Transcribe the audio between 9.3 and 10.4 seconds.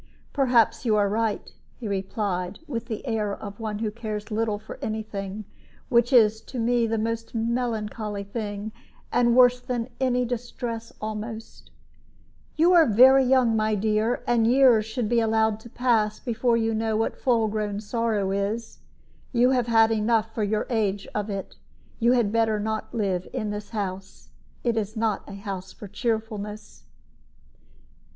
worse than any